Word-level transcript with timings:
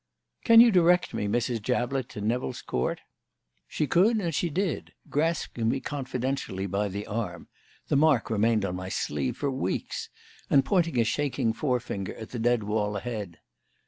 "Can 0.43 0.61
you 0.61 0.71
direct 0.71 1.13
me, 1.13 1.27
Mrs. 1.27 1.61
Jablett, 1.61 2.09
to 2.09 2.21
Nevill's 2.21 2.63
Court?" 2.63 3.01
She 3.67 3.85
could 3.85 4.17
and 4.17 4.33
she 4.33 4.49
did, 4.49 4.93
grasping 5.11 5.69
me 5.69 5.79
confidentially 5.79 6.65
by 6.65 6.87
the 6.87 7.05
arm 7.05 7.49
(the 7.87 7.95
mark 7.95 8.31
remained 8.31 8.65
on 8.65 8.75
my 8.75 8.89
sleeve 8.89 9.37
for 9.37 9.51
weeks) 9.51 10.09
and 10.49 10.65
pointing 10.65 10.99
a 10.99 11.03
shaking 11.03 11.53
forefinger 11.53 12.15
at 12.15 12.31
the 12.31 12.39
dead 12.39 12.63
wall 12.63 12.97
ahead. 12.97 13.37